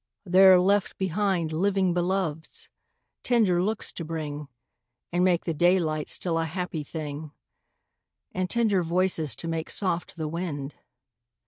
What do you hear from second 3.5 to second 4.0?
looks